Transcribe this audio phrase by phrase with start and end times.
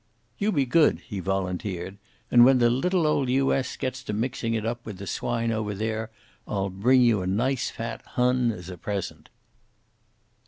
[0.39, 1.99] "You be good," he volunteered,
[2.31, 3.77] "and when the little old U.S.
[3.77, 6.09] gets to mixing up with the swine over there,
[6.47, 9.29] I'll bring you a nice fat Hun as a present."